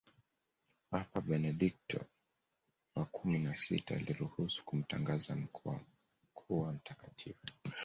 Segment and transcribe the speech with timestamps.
[0.89, 1.99] Papa Benedikto
[2.95, 5.37] wa kumi na sita aliruhusu kumtangaza
[6.33, 7.45] kuwa mtakatifu